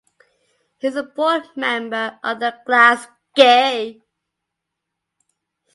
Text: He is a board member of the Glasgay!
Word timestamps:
He 0.79 0.87
is 0.87 0.95
a 0.95 1.03
board 1.03 1.43
member 1.55 2.17
of 2.23 2.39
the 2.39 2.57
Glasgay! 2.67 4.01